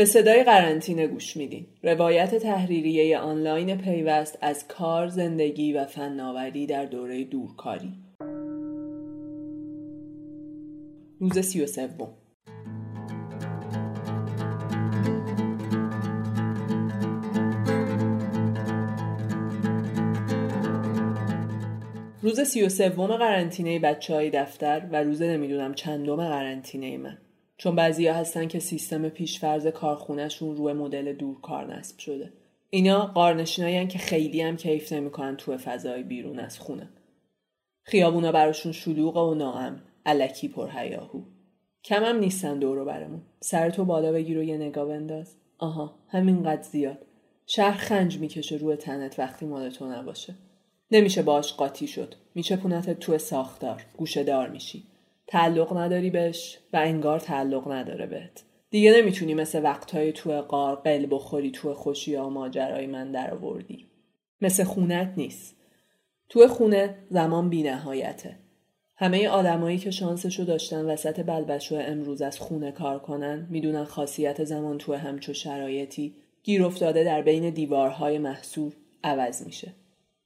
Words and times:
به 0.00 0.06
صدای 0.06 0.44
قرنطینه 0.44 1.06
گوش 1.06 1.36
میدین. 1.36 1.66
روایت 1.82 2.34
تحریریه 2.34 3.18
آنلاین 3.18 3.78
پیوست 3.78 4.38
از 4.40 4.68
کار، 4.68 5.08
زندگی 5.08 5.72
و 5.72 5.84
فناوری 5.84 6.66
در 6.66 6.84
دوره 6.84 7.24
دورکاری. 7.24 7.92
روز 11.20 11.38
سی 11.38 11.62
و 11.62 11.66
سوم 11.66 12.08
روز 22.22 22.40
سی 22.40 22.62
و 22.62 22.68
سوم 22.68 23.16
قرنطینه 23.16 23.78
بچه 23.78 24.14
های 24.14 24.30
دفتر 24.30 24.88
و 24.92 25.02
روز 25.02 25.22
نمی‌دونم 25.22 25.74
چندم 25.74 26.16
قرنطینه 26.16 26.98
من 26.98 27.18
چون 27.60 27.74
بعضیا 27.76 28.14
هستن 28.14 28.48
که 28.48 28.58
سیستم 28.58 29.08
پیشفرز 29.08 29.66
کارخونهشون 29.66 30.56
روی 30.56 30.72
مدل 30.72 31.12
دورکار 31.12 31.74
نصب 31.74 31.98
شده. 31.98 32.32
اینا 32.70 33.06
قارنشینایی 33.06 33.86
که 33.86 33.98
خیلی 33.98 34.40
هم 34.40 34.56
کیف 34.56 34.92
نمی‌کنن 34.92 35.36
تو 35.36 35.58
فضای 35.58 36.02
بیرون 36.02 36.38
از 36.38 36.58
خونه. 36.58 36.88
خیابونا 37.82 38.32
براشون 38.32 38.72
شلوغ 38.72 39.16
و 39.16 39.34
ناام 39.34 39.82
علکی 40.06 40.48
پر 40.48 40.68
هیاهو. 40.72 41.22
کم 41.84 42.04
هم 42.04 42.18
نیستن 42.18 42.58
دورو 42.58 42.84
برمون. 42.84 43.22
سر 43.40 43.70
تو 43.70 43.84
بالا 43.84 44.12
بگیر 44.12 44.38
و 44.38 44.42
یه 44.42 44.56
نگاه 44.56 44.88
بنداز. 44.88 45.34
آها 45.58 45.94
همینقدر 46.08 46.62
زیاد. 46.62 46.98
شهر 47.46 47.76
خنج 47.76 48.18
می‌کشه 48.18 48.56
روی 48.56 48.76
تنت 48.76 49.18
وقتی 49.18 49.46
مال 49.46 49.70
تو 49.70 49.86
نباشه. 49.92 50.34
نمیشه 50.90 51.22
باش 51.22 51.52
قاطی 51.52 51.86
شد. 51.86 52.14
میچپونتت 52.34 53.00
تو 53.00 53.18
ساختار. 53.18 53.82
گوشه 53.96 54.22
دار 54.22 54.48
میشی. 54.48 54.89
تعلق 55.30 55.76
نداری 55.76 56.10
بهش 56.10 56.58
و 56.72 56.76
انگار 56.76 57.20
تعلق 57.20 57.72
نداره 57.72 58.06
بهت 58.06 58.42
دیگه 58.70 58.92
نمی‌تونی 58.92 59.34
مثل 59.34 59.62
وقتهای 59.62 60.12
تو 60.12 60.42
قار 60.42 60.76
قل 60.76 61.06
بخوری 61.10 61.50
تو 61.50 61.74
خوشی 61.74 62.16
و 62.16 62.28
ماجرای 62.28 62.86
من 62.86 63.12
در 63.12 63.34
آوردی 63.34 63.86
مثل 64.40 64.64
خونت 64.64 65.12
نیست 65.16 65.56
تو 66.28 66.48
خونه 66.48 66.94
زمان 67.10 67.50
بی 67.50 67.62
نهایته. 67.62 68.36
همه 68.96 69.28
آدمایی 69.28 69.78
که 69.78 69.90
شانسشو 69.90 70.44
داشتن 70.44 70.84
وسط 70.84 71.26
بلبشو 71.26 71.76
امروز 71.76 72.22
از 72.22 72.38
خونه 72.38 72.72
کار 72.72 72.98
کنن 72.98 73.46
می‌دونن 73.50 73.84
خاصیت 73.84 74.44
زمان 74.44 74.78
تو 74.78 74.94
همچو 74.94 75.34
شرایطی 75.34 76.14
گیر 76.42 76.64
افتاده 76.64 77.04
در 77.04 77.22
بین 77.22 77.50
دیوارهای 77.50 78.18
محصور 78.18 78.72
عوض 79.04 79.46
میشه. 79.46 79.72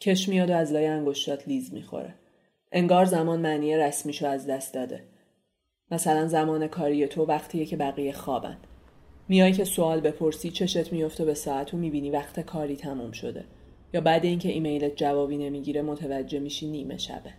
کش 0.00 0.28
میاد 0.28 0.50
و 0.50 0.52
از 0.52 0.72
لای 0.72 0.86
انگشتات 0.86 1.48
لیز 1.48 1.74
می‌خوره. 1.74 2.14
انگار 2.72 3.04
زمان 3.04 3.40
معنی 3.40 3.76
رسمیشو 3.76 4.26
از 4.26 4.46
دست 4.46 4.74
داده. 4.74 5.04
مثلا 5.90 6.26
زمان 6.26 6.66
کاری 6.66 7.06
تو 7.06 7.24
وقتیه 7.24 7.66
که 7.66 7.76
بقیه 7.76 8.12
خوابن. 8.12 8.56
میای 9.28 9.52
که 9.52 9.64
سوال 9.64 10.00
بپرسی 10.00 10.50
چشت 10.50 10.92
میفته 10.92 11.24
به 11.24 11.34
ساعت 11.34 11.74
و 11.74 11.76
می‌بینی 11.76 12.10
وقت 12.10 12.40
کاری 12.40 12.76
تموم 12.76 13.12
شده. 13.12 13.44
یا 13.94 14.00
بعد 14.00 14.24
اینکه 14.24 14.48
ایمیلت 14.48 14.96
جوابی 14.96 15.36
نمی‌گیره 15.38 15.82
متوجه 15.82 16.38
میشی 16.38 16.70
نیمه 16.70 16.98
شبه. 16.98 17.30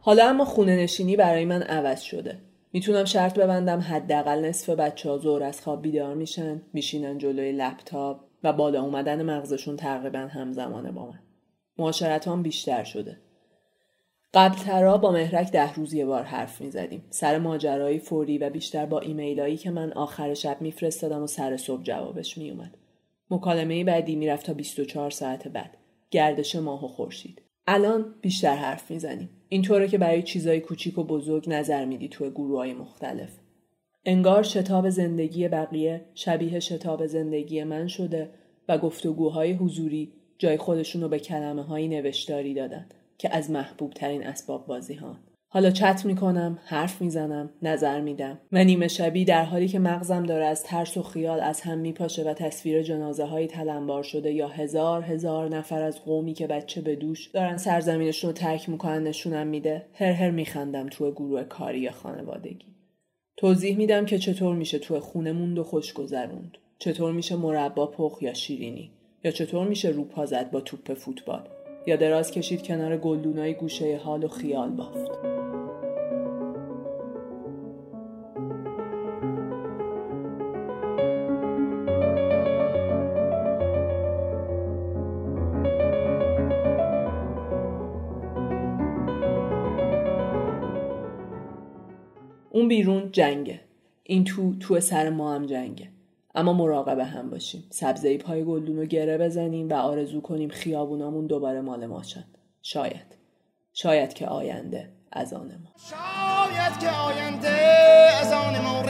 حالا 0.00 0.28
اما 0.28 0.44
خونه 0.44 0.76
نشینی 0.76 1.16
برای 1.16 1.44
من 1.44 1.62
عوض 1.62 2.00
شده. 2.00 2.38
می‌تونم 2.72 3.04
شرط 3.04 3.38
ببندم 3.38 3.80
حداقل 3.80 4.44
نصف 4.44 4.70
بچه 4.70 5.10
ها 5.10 5.18
زور 5.18 5.42
از 5.42 5.60
خواب 5.60 5.82
بیدار 5.82 6.14
میشن 6.14 6.62
میشینن 6.72 7.18
جلوی 7.18 7.52
لپتاپ 7.52 8.20
و 8.44 8.52
بالا 8.52 8.82
اومدن 8.82 9.22
مغزشون 9.22 9.76
تقریبا 9.76 10.18
همزمانه 10.18 10.92
با 10.92 11.06
من. 11.06 11.18
معاشرت 11.78 12.28
هم 12.28 12.42
بیشتر 12.42 12.84
شده. 12.84 13.18
قبل 14.34 14.54
ترا 14.54 14.98
با 14.98 15.12
مهرک 15.12 15.52
ده 15.52 15.74
روز 15.74 15.94
یه 15.94 16.06
بار 16.06 16.22
حرف 16.22 16.60
می 16.60 16.70
زدیم. 16.70 17.04
سر 17.10 17.38
ماجرایی 17.38 17.98
فوری 17.98 18.38
و 18.38 18.50
بیشتر 18.50 18.86
با 18.86 19.00
ایمیلایی 19.00 19.56
که 19.56 19.70
من 19.70 19.92
آخر 19.92 20.34
شب 20.34 20.56
میفرستادم 20.60 21.22
و 21.22 21.26
سر 21.26 21.56
صبح 21.56 21.82
جوابش 21.82 22.38
می 22.38 22.50
اومد. 22.50 22.76
مکالمه 23.30 23.84
بعدی 23.84 24.16
می‌رفت 24.16 24.46
تا 24.46 24.54
24 24.54 25.10
ساعت 25.10 25.48
بعد. 25.48 25.76
گردش 26.10 26.56
ماه 26.56 26.84
و 26.84 26.88
خورشید. 26.88 27.42
الان 27.66 28.14
بیشتر 28.20 28.54
حرف 28.54 28.90
می‌زنیم. 28.90 29.30
اینطوره 29.48 29.88
که 29.88 29.98
برای 29.98 30.22
چیزای 30.22 30.60
کوچیک 30.60 30.98
و 30.98 31.04
بزرگ 31.04 31.44
نظر 31.48 31.84
میدی 31.84 32.08
توی 32.08 32.30
گروه 32.30 32.58
های 32.58 32.74
مختلف. 32.74 33.30
انگار 34.04 34.42
شتاب 34.42 34.90
زندگی 34.90 35.48
بقیه 35.48 36.04
شبیه 36.14 36.60
شتاب 36.60 37.06
زندگی 37.06 37.64
من 37.64 37.88
شده 37.88 38.30
و 38.68 38.78
گفتگوهای 38.78 39.52
حضوری 39.52 40.12
جای 40.42 40.56
خودشون 40.56 41.02
رو 41.02 41.08
به 41.08 41.18
کلمه 41.18 41.62
های 41.62 41.88
نوشتاری 41.88 42.54
دادن 42.54 42.86
که 43.18 43.36
از 43.36 43.50
محبوب 43.50 43.92
ترین 43.92 44.26
اسباب 44.26 44.66
بازی 44.66 44.94
ها. 44.94 45.16
حالا 45.48 45.70
چت 45.70 46.04
می‌کنم، 46.04 46.58
حرف 46.64 47.02
می‌زنم، 47.02 47.50
نظر 47.62 48.00
میدم 48.00 48.38
و 48.52 48.64
نیمه 48.64 48.88
شبی 48.88 49.24
در 49.24 49.44
حالی 49.44 49.68
که 49.68 49.78
مغزم 49.78 50.22
داره 50.22 50.44
از 50.44 50.62
ترس 50.62 50.96
و 50.96 51.02
خیال 51.02 51.40
از 51.40 51.60
هم 51.60 51.78
میپاشه 51.78 52.24
و 52.24 52.34
تصویر 52.34 52.82
جنازه 52.82 53.24
های 53.24 53.46
تلمبار 53.46 54.02
شده 54.02 54.32
یا 54.32 54.48
هزار 54.48 55.02
هزار 55.02 55.48
نفر 55.48 55.82
از 55.82 56.04
قومی 56.04 56.34
که 56.34 56.46
بچه 56.46 56.80
به 56.80 56.96
دوش 56.96 57.30
دارن 57.30 57.56
سرزمینشون 57.56 58.30
رو 58.30 58.36
ترک 58.36 58.68
می‌کنن 58.68 59.02
نشونم 59.02 59.46
میده 59.46 59.86
هر 59.94 60.12
هر 60.12 60.30
میخندم 60.30 60.88
توی 60.88 61.10
گروه 61.10 61.44
کاری 61.44 61.80
یا 61.80 61.92
خانوادگی. 61.92 62.66
توضیح 63.36 63.76
میدم 63.76 64.06
که 64.06 64.18
چطور 64.18 64.54
میشه 64.54 64.78
توی 64.78 64.98
خونه 64.98 65.32
موند 65.32 65.58
و 65.58 65.64
خوش 65.64 65.92
گذروند 65.92 66.58
چطور 66.78 67.12
میشه 67.12 67.36
مربا 67.36 67.86
پخ 67.86 68.18
یا 68.22 68.34
شیرینی. 68.34 68.90
یا 69.24 69.30
چطور 69.30 69.68
میشه 69.68 69.88
روپا 69.88 70.26
زد 70.26 70.50
با 70.50 70.60
توپ 70.60 70.94
فوتبال؟ 70.94 71.48
یا 71.86 71.96
دراز 71.96 72.30
کشید 72.30 72.62
کنار 72.62 72.96
گلدونای 72.96 73.54
گوشه 73.54 74.00
حال 74.04 74.24
و 74.24 74.28
خیال 74.28 74.70
بافت؟ 74.70 75.10
اون 92.50 92.68
بیرون 92.68 93.12
جنگه. 93.12 93.60
این 94.04 94.24
تو 94.24 94.54
تو 94.54 94.80
سر 94.80 95.10
ما 95.10 95.34
هم 95.34 95.46
جنگه. 95.46 95.88
اما 96.34 96.52
مراقب 96.52 96.98
هم 96.98 97.30
باشیم 97.30 97.64
سبزه 97.70 98.18
پای 98.18 98.44
گلدون 98.44 98.76
رو 98.76 98.84
گره 98.84 99.18
بزنیم 99.18 99.68
و 99.68 99.74
آرزو 99.74 100.20
کنیم 100.20 100.48
خیابونامون 100.48 101.26
دوباره 101.26 101.60
مال 101.60 101.86
ما 101.86 102.02
شد 102.02 102.24
شاید 102.62 103.16
شاید 103.72 104.14
که 104.14 104.26
آینده 104.26 104.88
از 105.12 105.32
آن 105.32 105.46
ما 105.46 105.70
شاید 105.90 106.78
که 106.78 106.90
آینده 106.90 107.48
از 108.20 108.32
آن 108.32 108.62
ما 108.62 108.82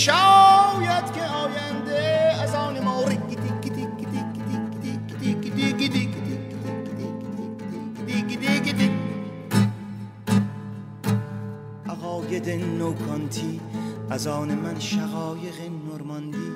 شاید 0.00 1.12
که 1.12 1.29
عقاید 12.30 12.64
نوکانتی 12.64 13.60
از 14.10 14.26
آن 14.26 14.54
من 14.54 14.78
شقایق 14.78 15.54
نورماندی 15.86 16.52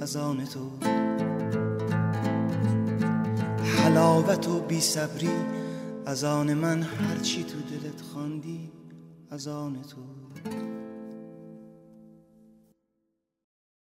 از 0.00 0.16
آن 0.16 0.44
تو. 0.44 0.70
حلاوت 3.64 4.48
و 4.48 4.60
بی 4.60 4.80
صبری 4.80 5.30
از 6.06 6.24
آن 6.24 6.54
من 6.54 6.82
هرچی 6.82 7.44
تو 7.44 7.58
دلت 7.58 8.00
خواندی 8.00 8.70
از 9.30 9.48
آن 9.48 9.82
تو. 9.82 10.63